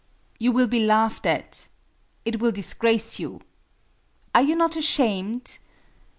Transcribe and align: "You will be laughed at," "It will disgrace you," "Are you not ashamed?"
"You 0.39 0.51
will 0.51 0.65
be 0.67 0.79
laughed 0.83 1.27
at," 1.27 1.67
"It 2.25 2.39
will 2.41 2.51
disgrace 2.51 3.19
you," 3.19 3.39
"Are 4.33 4.41
you 4.41 4.55
not 4.55 4.75
ashamed?" 4.75 5.59